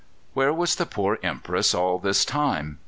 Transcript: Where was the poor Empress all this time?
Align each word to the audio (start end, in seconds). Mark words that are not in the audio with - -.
Where 0.33 0.51
was 0.51 0.77
the 0.77 0.87
poor 0.87 1.19
Empress 1.21 1.75
all 1.75 1.99
this 1.99 2.25
time? 2.25 2.79